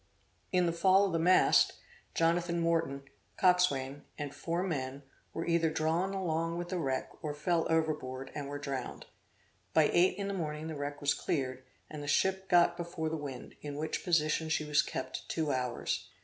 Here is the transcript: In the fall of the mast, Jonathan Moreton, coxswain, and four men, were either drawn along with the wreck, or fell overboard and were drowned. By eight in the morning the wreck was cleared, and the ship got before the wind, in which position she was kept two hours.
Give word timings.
In 0.51 0.65
the 0.65 0.73
fall 0.73 1.05
of 1.05 1.11
the 1.13 1.19
mast, 1.19 1.73
Jonathan 2.15 2.59
Moreton, 2.59 3.03
coxswain, 3.37 4.03
and 4.17 4.33
four 4.33 4.63
men, 4.63 5.03
were 5.31 5.45
either 5.45 5.69
drawn 5.69 6.15
along 6.15 6.57
with 6.57 6.69
the 6.69 6.79
wreck, 6.79 7.11
or 7.21 7.35
fell 7.35 7.71
overboard 7.71 8.31
and 8.33 8.47
were 8.49 8.57
drowned. 8.57 9.05
By 9.75 9.91
eight 9.93 10.17
in 10.17 10.27
the 10.27 10.33
morning 10.33 10.69
the 10.69 10.75
wreck 10.75 11.01
was 11.01 11.13
cleared, 11.13 11.63
and 11.87 12.01
the 12.01 12.07
ship 12.07 12.49
got 12.49 12.77
before 12.77 13.09
the 13.09 13.15
wind, 13.15 13.53
in 13.61 13.75
which 13.77 14.03
position 14.03 14.49
she 14.49 14.63
was 14.65 14.81
kept 14.81 15.29
two 15.29 15.51
hours. 15.51 16.09